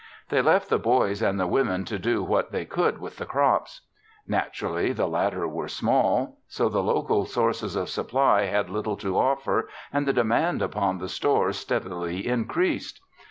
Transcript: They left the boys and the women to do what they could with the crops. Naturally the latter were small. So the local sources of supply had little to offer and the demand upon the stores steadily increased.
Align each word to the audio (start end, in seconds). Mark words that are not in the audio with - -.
They 0.29 0.41
left 0.41 0.69
the 0.69 0.79
boys 0.79 1.21
and 1.21 1.39
the 1.39 1.45
women 1.45 1.85
to 1.85 1.99
do 1.99 2.23
what 2.23 2.51
they 2.51 2.65
could 2.65 2.97
with 2.97 3.17
the 3.17 3.25
crops. 3.27 3.81
Naturally 4.27 4.93
the 4.93 5.05
latter 5.07 5.47
were 5.47 5.67
small. 5.67 6.39
So 6.47 6.69
the 6.69 6.81
local 6.81 7.23
sources 7.25 7.75
of 7.75 7.87
supply 7.87 8.45
had 8.45 8.67
little 8.71 8.97
to 8.97 9.19
offer 9.19 9.69
and 9.93 10.07
the 10.07 10.11
demand 10.13 10.63
upon 10.63 10.97
the 10.97 11.07
stores 11.07 11.57
steadily 11.57 12.25
increased. 12.25 12.99